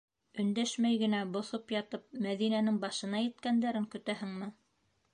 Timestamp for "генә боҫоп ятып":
1.01-2.09